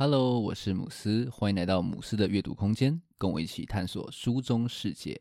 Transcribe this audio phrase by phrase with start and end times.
[0.00, 5.20] Hello，我是姆斯，欢迎来到姆斯的阅读空间，跟我一起探索书中世界。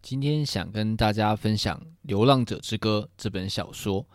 [0.00, 4.06] 今天想跟大家分享《流浪者之歌》这本小说，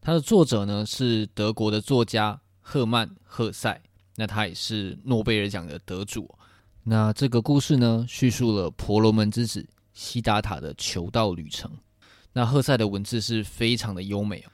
[0.00, 3.82] 它的作者呢是德国的作家赫曼·赫塞，
[4.14, 6.34] 那他也是诺贝尔奖的得主。
[6.88, 11.68] 那这个故事呢，叙述了婆罗门之子悉达塔的求道旅程。
[12.32, 14.44] 那赫塞的文字是非常的优美，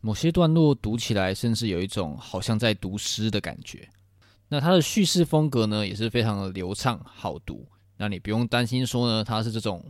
[0.00, 3.88] 某些段落读起来甚至有一种好像在读诗的感觉。
[4.48, 7.64] 那他的叙事风格呢，也是非常的流畅好读。
[7.96, 9.84] 那你不用担心说呢，他是这种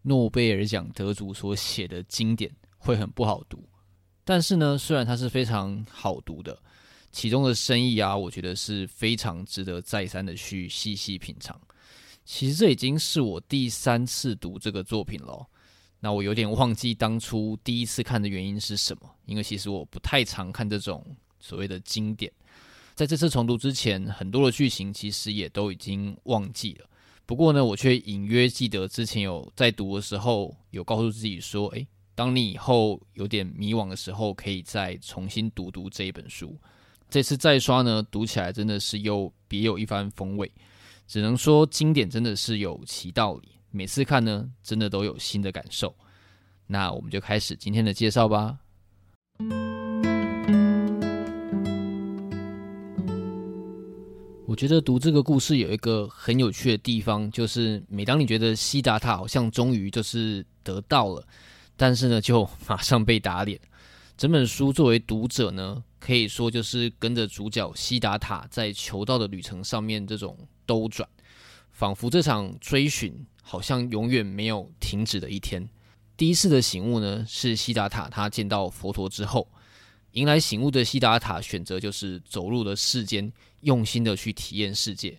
[0.00, 3.62] 诺贝尔奖得主所写的经典会很不好读。
[4.24, 6.58] 但是呢，虽然它是非常好读的。
[7.12, 11.60] 其中的深意啊，我觉得是非常值得再三的去细细品尝。
[12.24, 15.46] 其实这已经是我第三次读这个作品了。
[16.00, 21.04] 那我有点忘记当初第一次看的原因是什么，因为其实我不太常看这种
[21.38, 22.32] 所谓的经典。
[22.94, 26.88] 在这次重读之前，很多的剧情其实也都已经忘记了。
[27.24, 36.58] 不过呢，我却隐约记得之前有在读的时候，有告诉自己说：“诶，当你以后有点迷惘的时候，可以再重新读读这一本书。”
[37.12, 40.50] 这次再刷呢，读起来真的是又别有一番风味。
[41.06, 45.94] 只能说经典真的是有其道理，每次看呢，真的都有新的感受。
[46.66, 48.56] 那我们就开始今天的介绍吧。
[54.46, 61.22] 我觉得读这个故事有一个很有趣的地方，就是每当你觉得悉达塔好像终于就是得到了，
[61.76, 63.60] 但是呢，就马上被打脸。
[64.16, 70.36] 整本书作为读者呢，可以说就是跟着主角西达塔在求道的旅程上面这种
[70.66, 71.08] 兜转，
[71.70, 75.64] 仿佛这场追寻好像永远没有停止的一天。
[76.16, 79.46] 第一次的醒悟呢，是西达塔他见到佛陀之后，
[80.10, 85.16] 迎来醒悟的西达塔选择就是走入了世间，用心的去体验世界。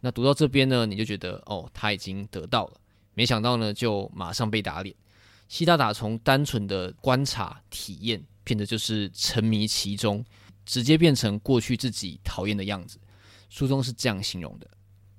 [0.00, 2.80] 那读到这边呢，你就觉得哦，他已经得到了，
[3.14, 4.92] 没想到呢，就马上被打脸。
[5.48, 10.24] 西达塔从单纯的观察体验，变得就是沉迷其中，
[10.64, 13.00] 直接变成过去自己讨厌的样子。
[13.48, 14.70] 书中是这样形容的：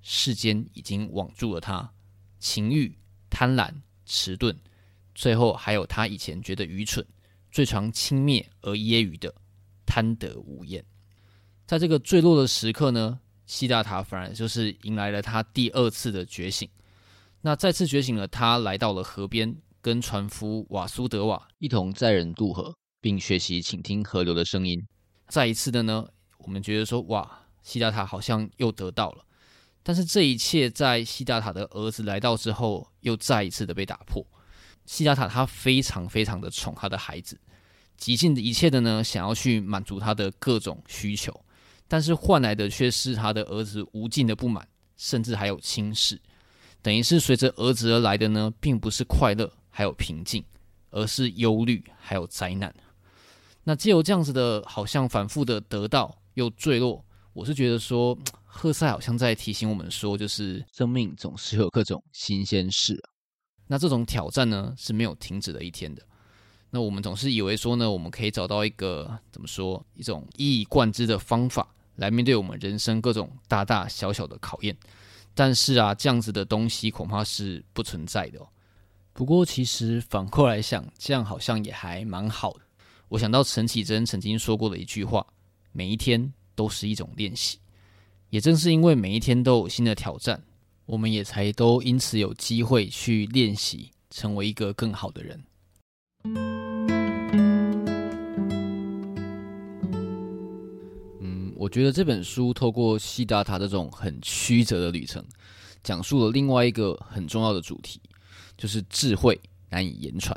[0.01, 1.91] 世间已经网住了他，
[2.39, 2.97] 情欲、
[3.29, 3.69] 贪婪、
[4.05, 4.57] 迟钝，
[5.13, 7.05] 最后还有他以前觉得愚蠢、
[7.51, 9.35] 最常轻蔑而揶揄的
[9.85, 10.81] 贪得无厌。
[11.65, 16.69] 在这个坠落的时刻呢，悉达塔反而就是迎来了他第二次的觉醒。
[17.41, 19.57] 那再次觉醒了，他来到了河边。
[19.79, 24.81] 跟船夫瓦苏德瓦一同载人渡河，并学习倾听河流的声音。
[25.27, 26.07] 再一次的呢，
[26.39, 29.23] 我们觉得说，哇，西达塔好像又得到了。
[29.83, 34.25] 但是这一切在西达塔的儿子来到之后，又再一次的被打破。
[34.85, 37.39] 西达塔他非常非常的宠他的孩子，
[37.97, 41.33] 极尽一切的呢，想要去满足他的各种需求，
[41.87, 46.21] 但是换来的却是他的儿子无尽的不满，甚至还有轻视。
[46.81, 49.51] 等于是随着儿子而来的呢，并不是快乐。
[49.69, 50.43] 还有平静，
[50.89, 52.73] 而是忧虑，还有灾难。
[53.67, 62.97] 那借由这样子的，好像反复的得到又坠落，我是觉得说，赫塞好像在提醒我们说，就是生命总是有各种新鲜事。
[63.67, 66.01] 那这种挑战呢，是没有停止的一天的。
[66.69, 71.67] 那我们总是以为说呢，我们可以找到一个怎么说，一种一以贯之的方法
[71.97, 74.73] 来面对我们人生各种大大小小的考验。
[75.35, 78.47] 但是啊，这样子的东西恐怕是不存在的哦。
[79.11, 82.61] 不过，其实反过来想，这样好像也还蛮好的。
[83.09, 85.25] 我想到陈綺贞曾经说过的一句话
[85.71, 87.57] ：“每一天都是一种练习。”
[88.29, 90.43] 也正是因为每一天都有新的挑战，
[90.85, 95.41] 我们也才都因此有机会去练习，成为一个更好的人。
[101.21, 105.23] 嗯，我觉得这本书透过悉达塔这种很曲折的旅程，
[105.81, 108.01] 讲述了另外一个很重要的主题。
[108.57, 109.39] 就是智慧
[109.69, 110.35] 难以言传，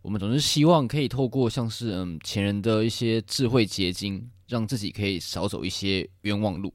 [0.00, 6.72] 我们总是希望可以透过像是嗯前人的一些智慧结晶，让自己可以少走一些冤枉路。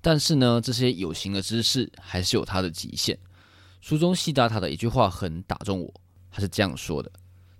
[0.00, 3.18] 但是呢，这些有形的知识还是有它的极限。
[3.80, 5.94] 书中悉达塔的一句话很打中我，
[6.30, 7.10] 他是这样说的：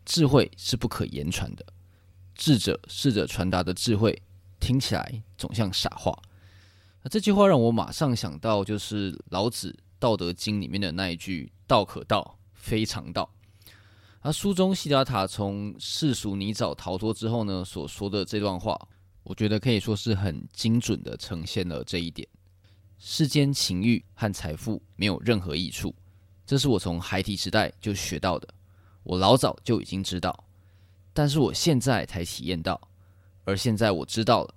[0.05, 1.65] 智慧是不可言传的，
[2.35, 4.21] 智者试着传达的智慧，
[4.59, 6.17] 听起来总像傻话。
[7.03, 12.39] 那这句话让我马上想到，就是老子《道德经》里面的那一句“道可道”。
[12.55, 13.31] 非常道，
[14.25, 18.75] 而书中悉达塔从世俗泥沼逃脱之后呢，所说的这段话，
[19.23, 22.27] 我觉得可以说是很精准的呈现了这一点。
[22.99, 25.95] 世间情欲和财富没有任何益处，
[26.47, 28.49] 这是我从孩提时代就学到的，
[29.03, 30.43] 我老早就已经知道，
[31.13, 32.81] 但是我现在才体验到，
[33.45, 34.55] 而现在我知道了，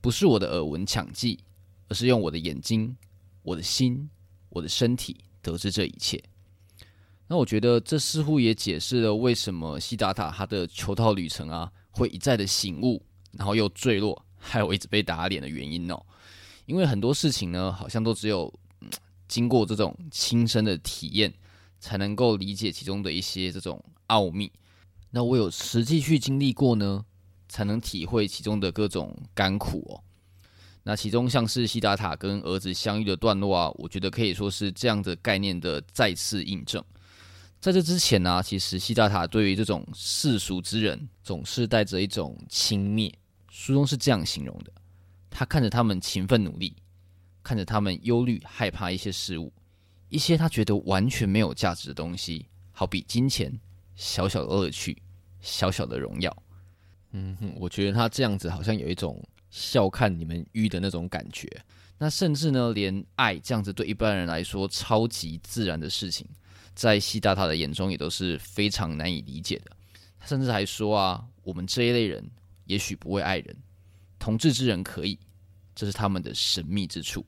[0.00, 1.38] 不是我的耳闻抢记，
[1.86, 2.96] 而是用我的眼睛、
[3.44, 4.10] 我的心、
[4.48, 6.20] 我的身体得知这一切。
[7.34, 13.02] 那我觉得这似乎也解释了为什么西达塔他的求道旅程啊会一再的醒悟，
[13.32, 16.00] 然后又坠落，还有一直被打脸的原因哦。
[16.66, 18.88] 因为很多事情呢，好像都只有、嗯、
[19.26, 21.34] 经过这种亲身的体验，
[21.80, 24.48] 才能够理解其中的一些这种奥秘。
[25.10, 27.04] 那我有实际去经历过呢，
[27.48, 29.98] 才能体会其中的各种甘苦哦。
[30.84, 36.80] 那其中像是西达塔跟儿子相遇的段落啊，我觉得可以说是这样的概念的再次印证。
[37.64, 43.10] 在这之前呢、其实悉达塔对于这种世俗之人总是带着一种轻蔑。
[43.48, 44.70] 书中是这样形容的：
[45.30, 46.76] 他看着他们勤奋努力，
[47.42, 49.50] 看着他们忧虑害怕一些事物，
[50.10, 53.58] 一些他觉得完全没有价值的东西，好比金钱、
[53.96, 55.00] 小小的乐趣、
[55.40, 56.42] 小小的荣耀。
[57.12, 61.48] 嗯哼，我觉得他这样子好像有一种笑看你们愚的那种感觉。
[61.96, 66.28] 那甚至呢，连爱这样子对一般人来说超级自然的事情。
[66.74, 69.70] 在悉达塔的眼中，也都是非常难以理解的。
[70.18, 72.24] 他甚至还说啊，我们这一类人
[72.66, 73.56] 也许不会爱人，
[74.18, 75.18] 同志之人可以，
[75.74, 77.24] 这是他们的神秘之处。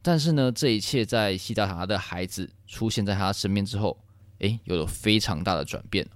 [0.00, 3.98] 但是呢，这一切在悉达塔的孩子出现在他身边之后，
[4.38, 6.06] 诶，有了非常大的转变。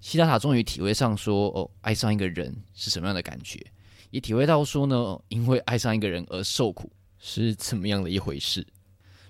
[0.00, 3.64] 悉达塔终于体会上说，哦，爱上一个人是什么样的感觉，
[4.10, 6.90] 也体会到说呢，因为爱上一个人而受苦
[7.20, 8.66] 是怎么样的一回事。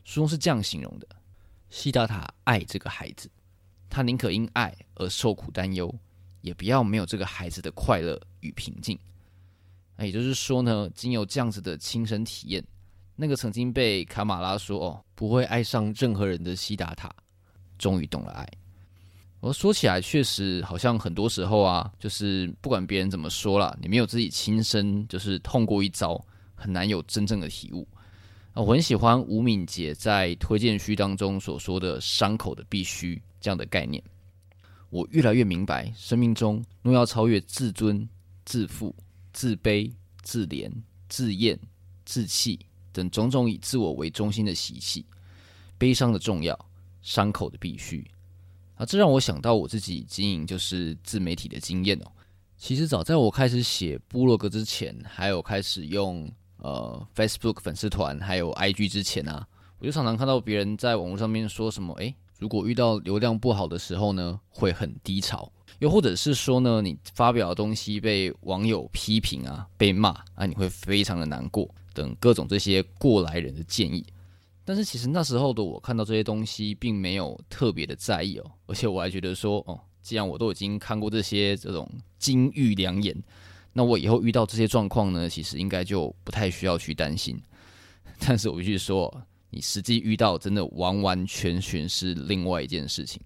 [0.05, 1.07] 书中是这样形容的。
[1.73, 3.31] 西达塔爱这个孩子，
[3.89, 5.93] 他宁可因爱而受苦担忧，
[6.43, 8.97] 也不要没有这个孩子的快乐与平静。
[9.97, 12.63] 那也就是说呢，经由这样子的亲身体验，
[13.17, 17.11] 那个曾经被卡马拉说哦不会爱上任何人的西达塔，
[17.79, 18.47] 终于懂了爱。
[19.41, 26.23] 我说起来，确实好像很多时候啊，就是不管别人怎么说啦，你没有自己亲身就是痛过一遭，
[26.55, 27.89] 很难有真正的体悟。
[28.55, 34.03] 我很喜欢吴敏捷在推荐序当中所说的“伤口的必须”这样的概念。
[34.91, 38.07] 我越来越明白，生命中若要超越自尊、
[38.45, 38.95] 自负、
[39.33, 39.91] 自卑、
[40.23, 40.71] 自怜、
[41.09, 41.59] 自厌、
[42.05, 42.61] 自弃
[42.93, 45.03] 等种种以自我为中心的习气，
[45.79, 46.59] 悲伤的重要，
[47.01, 48.07] 伤口的必须。
[48.75, 52.13] 啊，这让我想到我自己经营就是自媒体的经验哦。
[52.59, 56.31] 其实早在我开始写部落格之前，还有开始用。
[56.63, 59.45] 呃，Facebook 粉丝团还有 IG 之前啊，
[59.79, 65.51] 我就常常看到别人在网络上面说什么，诶，如果遇到流量不好的时候呢，会很低潮；
[65.81, 74.07] 又或者是说呢，你发表的东西被网友批评啊，被骂啊，你会非常的难过等各种这些过来人的建议。
[74.65, 83.21] 但是其实那时候的我看到这些东西，并没有特别的在意哦，而且我还觉得说，哦，既然我都已经看过这些这种金玉良言。
[83.73, 87.41] 那我以后遇到这些状况呢，其实应该就不太需要去担心。
[88.21, 89.13] 但是我必须说，
[89.51, 93.21] 你实际遇到真的完完全全是另外一件事情。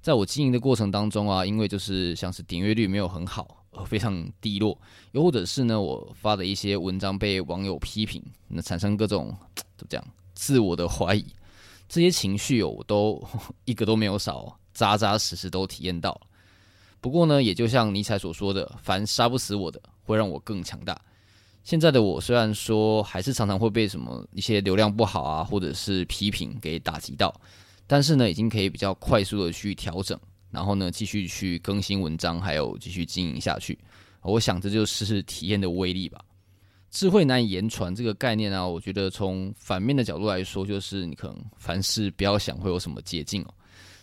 [0.00, 4.80] 在我经营的过程当中啊，因为就是像是点阅率没有很好，非常低落，
[5.12, 9.36] 又或者是呢，我发的一些文章被网友批评，那产生各种
[9.76, 11.26] 怎么讲自我的怀疑，
[11.88, 13.22] 这些情绪哦，我都
[13.66, 16.20] 一个都没有少，扎扎实实都体验到了。
[17.00, 21.00] 不过呢，也就像尼采所说的，凡杀不死我的，会让我更强大。
[21.62, 27.34] 现在的我虽然说还是常常会被什么一些流量不好啊，或者是批评给打击到，
[27.86, 30.18] 但是呢，已经可以比较快速的去调整，
[30.50, 33.78] 然后呢，继续去更新文章，还有继续经营下去。
[34.22, 36.20] 我想这就是体验的威力吧。
[36.90, 43.54] 智慧难以言传这个概念啊，我觉得从反面的角度来说，就是你可能凡事不要想会有什么捷径哦，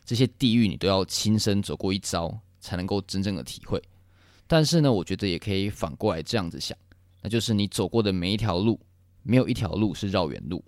[0.06, 2.38] 这些地狱你都要亲身走过一遭。
[2.64, 3.84] 才能够真正的体会，
[4.48, 6.78] 但是呢，我觉得也可以反过来这样子想，
[7.22, 8.80] 那就是你走过的每一条路，
[9.22, 10.64] 没有一条路是绕远路，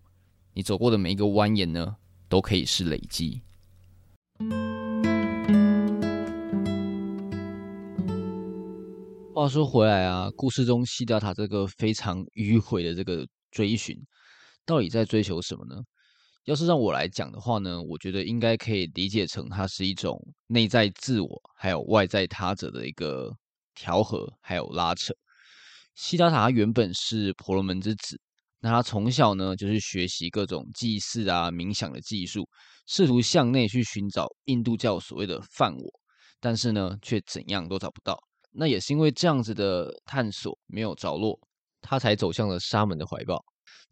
[0.53, 1.95] 你走过的每一个蜿蜒呢，
[2.27, 3.41] 都可以是累积。
[9.33, 13.97] 话说回来啊，故事中西达塔这个非常迂回的这个追寻，
[14.65, 15.81] 到底在追求什么呢？
[16.45, 23.35] 要是让我来讲的话呢，我觉得应该可以理解成它是一种内在自我还有外在他者的一个
[23.73, 25.11] 调和还有拉扯。
[25.95, 28.19] 悉达塔原本是婆罗门之子，
[28.59, 32.47] 那他从小呢就是学习各种祭祀啊、冥想的技术，
[32.85, 35.99] 试图向内去寻找印度教所谓的梵我，
[36.39, 38.19] 但是呢却怎样都找不到。
[38.51, 41.39] 那也是因为这样子的探索没有着落，
[41.81, 43.43] 他才走向了沙门的怀抱，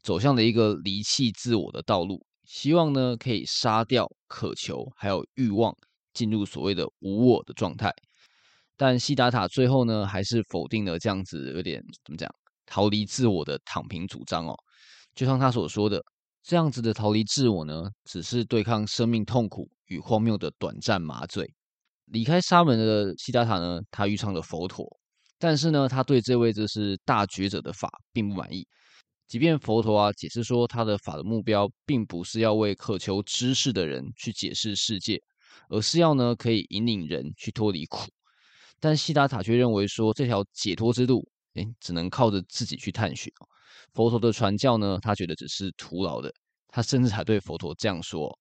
[0.04, 2.24] 走向了一个离弃自我的道路。
[2.44, 5.76] 希望呢可以杀掉渴求还有欲望，
[6.14, 7.92] 进入所谓的无我的状态。
[8.76, 12.30] 但悉达塔最后呢，还是否定了这样子有点怎么讲，
[12.66, 14.56] 逃离自我的躺平主张哦。
[15.16, 16.04] 就像他所说的，
[16.42, 21.48] 这样子的逃离自我呢，只是对抗生命痛苦与荒谬的短暂麻醉。
[22.08, 24.86] 离开沙门的悉达塔呢，他遇上了佛陀，
[25.38, 28.68] 但是呢，他对这位就是大觉者的法并不满意。
[29.34, 35.20] 即便佛陀啊解释说，他的法的目标并不是要为渴求知识的人去解释世界，
[35.70, 38.12] 而是要呢可以引领人去脱离苦。
[38.80, 43.34] 但悉达塔却认为说，这条解脱之路，诶，只能靠着自己去探寻。
[43.96, 46.32] 佛陀的传教呢，他觉得只是徒劳的。
[46.68, 48.38] 他甚至还对佛陀这样说：“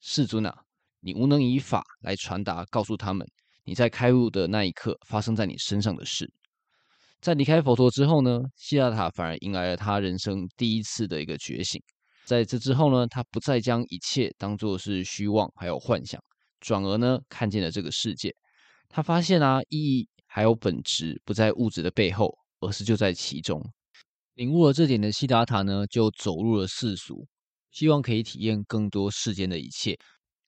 [0.00, 0.54] 世尊啊。”
[1.00, 3.26] 你无能以法来传达，告诉他们
[3.64, 6.30] 你在开悟的那一刻发生在你身上的事。
[7.24, 11.80] 在离开佛陀之后呢，悉达塔反而迎来了他人生第一次的一个觉醒。
[12.26, 16.22] 在这之后呢，他不再将一切当作是虚妄还有幻想，
[16.60, 18.30] 转而呢看见了这个世界。
[18.90, 23.58] 他发现啊，意义还有本质不在物质的背后，而是就在其中。
[24.34, 27.26] 领悟了这点的悉达塔呢，就走入了世俗，
[27.70, 29.96] 希望可以体验更多世间的一切。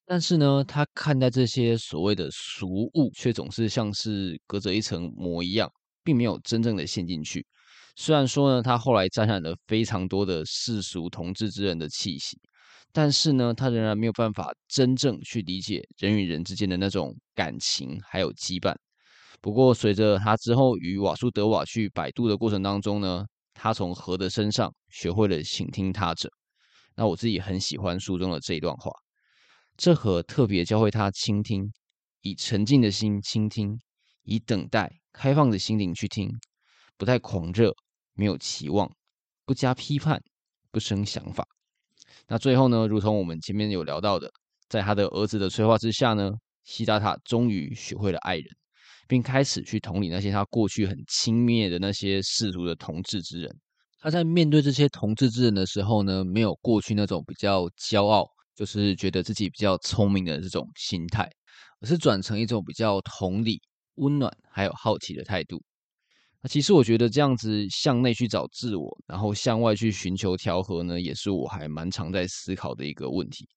[0.05, 5.73] 但是呢，他看待这些所谓的俗物，却总是像是隔着一层膜一样，
[6.07, 7.45] 并没有真正的陷进去。
[7.97, 12.39] 虽然说呢，他后来沾染了非常多的世俗同志之人的气息，
[12.93, 18.75] 但是呢，他仍然没有办法真正去理解人与人之间的那种感情还有羁绊。
[19.41, 26.31] 不过，随着他之后与瓦苏德瓦去摆渡的过程当中呢，他从河的身上学会了倾听他者。
[26.95, 28.91] 那我自己很喜欢书中的这一段话。
[29.77, 31.71] 这河特别教会他倾听，
[32.23, 33.79] 以沉静的心倾听，
[34.23, 36.31] 以等待、开放的心灵去听，
[36.99, 37.75] 不太狂热，
[38.13, 38.91] 没有期望，
[39.47, 40.21] 不加批判，
[40.71, 41.47] 不生想法。
[42.29, 44.31] 那最后呢，如同我们前面有聊到的，
[44.69, 46.33] 在他的儿子的催化之下呢，
[46.65, 48.45] 悉达塔终于学会了爱人，
[49.09, 53.51] 并开始去同理那些他过去很轻蔑的那些世俗的统治之人。
[53.99, 58.27] 他在面对这些统治之人的时候呢，没有过去那种比较骄傲。
[58.57, 61.31] 就是觉得自己比较聪明的这种心态，
[61.83, 63.61] 而是转成一种比较同理、
[63.97, 65.63] 温暖还有好奇的态度。
[66.43, 73.49] 那其实我觉得这样子向内去找自我，然后向外去寻求调和呢，也是我还蛮常在思考的一个问题。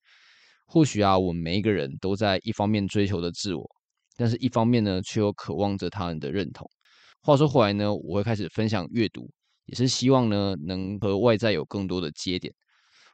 [0.65, 3.65] 或许啊，我们每一个人都在一方面追求的自我，
[4.15, 6.69] 但是一方面呢，却又渴望着他人的认同。
[7.21, 9.29] 话说回来呢，我会开始分享阅读，
[9.65, 12.53] 也是希望呢，能和外在有更多的接点。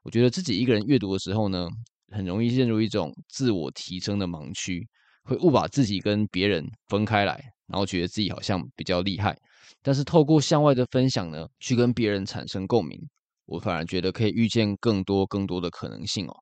[0.03, 1.67] 我觉得自己一个人阅读的时候呢，
[2.11, 4.87] 很容易陷入一种自我提升的盲区，
[5.25, 7.33] 会误把自己跟别人分开来，
[7.67, 9.37] 然后觉得自己好像比较厉害。
[9.81, 12.99] 但是透过向外的分享呢，去跟别人产生共鸣，
[13.45, 16.33] 我反而觉得可以遇见更多更多的可能性哦。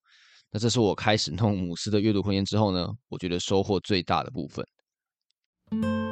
[0.51, 6.02] 那这是我开始弄姆斯的阅读空间之后呢，我觉得收获最大的部分。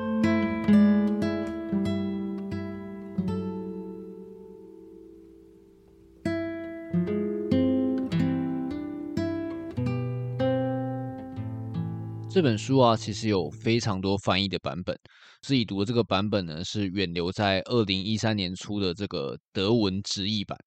[12.34, 14.98] 这本书啊，其实有非常多翻译的版本。
[15.42, 20.58] 自己读的这个版本呢，是远留在二零一三年出的这个德文直译版。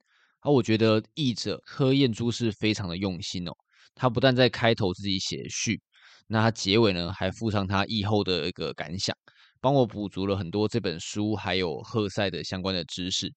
[0.43, 3.53] 而我觉得译者柯彦珠是非常的用心哦。
[3.95, 5.81] 他不但在开头自己写序，
[6.27, 9.17] 那他结尾呢，还附上他译后的一个感想，
[9.59, 13.33] 帮我补足了很多这本书还有赫塞的相关的知识。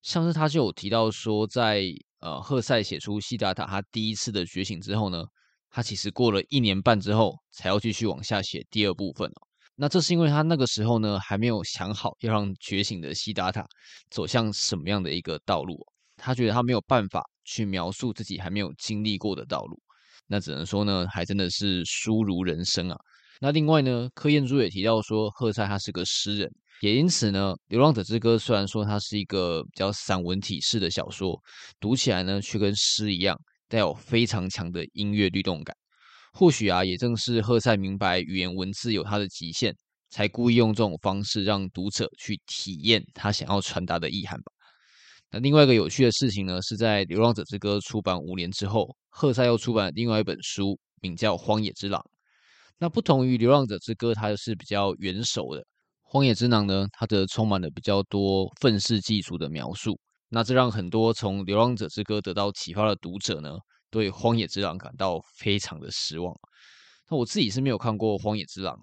[0.00, 1.82] 像是他就有提到说在，
[2.20, 5.22] 呃赫塞写出悉达塔他第一次的觉醒之后呢。
[5.70, 9.46] 他其实过了一年半之后，才要继续往下写第二部分哦。
[9.74, 13.66] 那这是因为他那个时候呢，还没有想好要让觉醒的悉达塔
[14.10, 15.76] 走向什么样的一个道路。
[16.16, 19.78] 他觉得他没有办法去描述自己还没有经历过的道路。
[20.26, 22.96] 那只能说呢，还真的是书如人生啊。
[23.38, 31.38] 那另外呢，柯彦珠也提到说，赫塞他是个诗人，也因此呢，《流浪者之歌》虽然说它是一个比较散文体式的小说，
[31.78, 33.38] 读起来呢，却跟诗一样。
[33.68, 35.76] 带有非常强的音乐律动感，
[36.32, 39.74] 或许啊，也正是赫塞明白语言文字有它的极限，
[40.10, 44.52] 才故意用这种方式让读者去体验他想要传达的意涵吧。
[45.30, 52.00] 那另外一个有趣的事情呢，是在《流浪者之歌》出版五年之后，赫塞又出版了另外一本书，名叫《荒野之狼》。
[52.78, 55.60] 那不同于《流浪者之歌》，它是比较圆熟的，
[56.02, 59.98] 《荒野之狼》呢，它则充满了比较多愤世嫉俗的描述。
[60.28, 63.56] 那这让很多从《流浪者之歌》得到启发的读者呢，
[63.90, 66.34] 对《荒野之狼》感到非常的失望。
[67.08, 68.74] 那我自己是没有看过《荒野之狼》，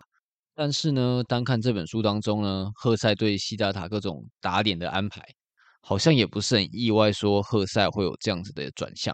[0.56, 5.22] 但是呢，单看这本书当中呢，赫塞对西达塔各种打脸的安排，
[5.82, 9.14] 好像也不是很意外，说赫塞会有这样子的转向。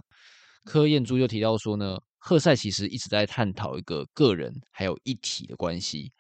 [0.65, 6.12] 柯彦珠就提到说呢，赫塞其实一直在探讨一个个人还有一体的关系。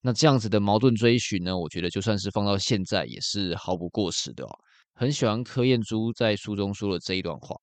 [0.00, 4.58] 那这样子的矛盾追寻呢，我觉得就算是放到现在也是毫不过时的哦。
[4.98, 7.54] 很喜欢柯彦珠在书中说的这一段话，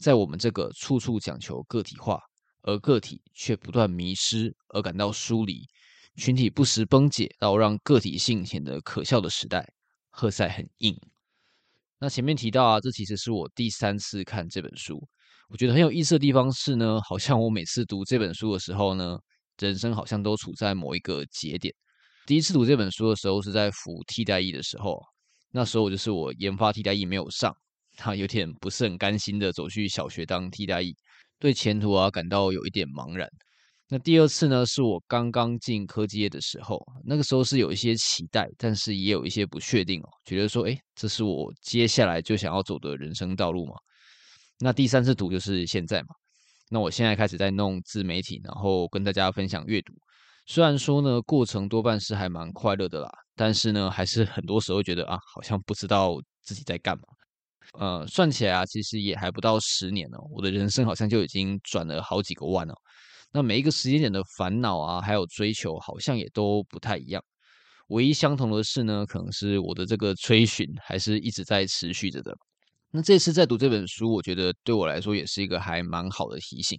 [0.00, 2.20] 在我们这个处处讲求个体化，
[2.62, 5.64] 而个体却不断迷失而感到疏离，
[6.16, 9.64] 群体不时崩解到让个体性显得可笑的时代，
[10.10, 11.00] 赫塞很硬。
[12.00, 15.00] 那前面提到啊，这其实是我第三次看这本书，
[15.48, 19.18] 我觉得很有意思的地方是呢，好像我每次读这本书的时候呢。
[19.58, 21.74] 人生好像都处在某一个节点。
[22.24, 24.98] 第一次读这本书的时候是在服替代役的时候，
[25.50, 27.54] 那时候就是我研发替代役没有上，
[27.96, 30.94] 他有点不是很甘心的走去小学当替代役，
[31.38, 33.28] 对前途啊感到有一点茫然。
[33.88, 43.74] 那第二次呢，是我刚刚进科技业的时候，那个时候是有一些期待，但是也有一些不确定哦，觉得说，诶，这是我接下来就想要走的人生道路嘛。
[44.60, 46.08] 那第三次读就是现在嘛。
[46.70, 49.92] 那我现在开始在弄自媒体，然后跟大家分享阅读。
[50.52, 57.04] 虽然说呢，过程多半是还蛮快乐的啦，但是呢，还是很多时候觉得啊，好像不知道自己在干嘛。
[57.78, 62.74] 呃，算起来啊，其实也还不到十年哦，我的人生好像就已经转了好几个弯了。
[63.30, 67.22] 那每一个时间点的烦恼啊，还有追求，好像也都不太一样。
[67.90, 72.36] 唯一相同的是呢，可能是我的这个追寻还是一直在持续着的。
[72.90, 76.76] 那这次在读这本书，我觉得对我来说也是一个还蛮好的提醒。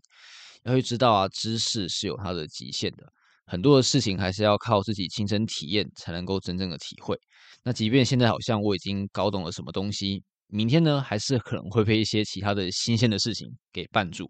[0.63, 3.05] 要会知道啊，知识是有它的极限的，
[3.51, 7.19] 很多的事情还是要靠自己亲身体验才能够真正的体会。
[7.65, 14.25] 那即便现在好像我已经搞懂了什么东西，明天呢，还是可能会被一些其他的新鲜的事情给绊住。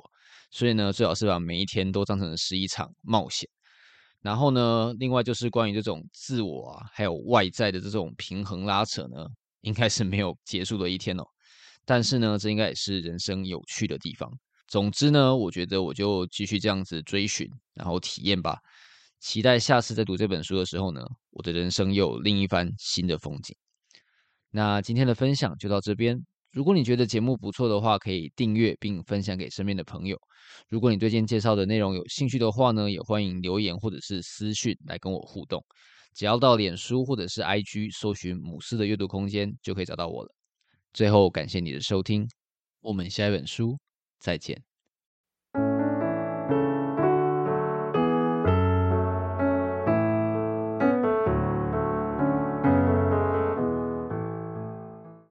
[0.50, 3.48] 所以呢，最好是把每一天都当成是一场冒险。
[4.22, 9.28] 然后呢，另外就是关于这种自我啊，还有外在的这种平衡拉扯呢，
[9.62, 11.24] 应该是没有结束的一天哦。
[11.86, 14.28] 但是呢，这应该也是人生有趣的地方。
[14.68, 18.58] 总之呢，我觉得我就继续这样子追寻，然后体验吧。
[19.22, 23.56] 期待下次再读这本书的时候呢，我的人生又有另一番新的风景。
[24.50, 26.20] 那今天的分享就到这边。
[26.52, 30.20] 如果你觉得节目不错的话，可以订阅并分享给身边的朋友。
[30.68, 35.64] 如果你对今天介绍的内容有兴趣的话呢，也欢迎留言或者是私讯来跟我互动。
[36.14, 40.30] 只要到脸书或者是 IG 搜寻“母狮的阅读空间”，就可以找到我了。
[40.92, 42.28] 最后，感谢你的收听，
[42.82, 43.80] 我们下一本书
[44.20, 44.71] 再见。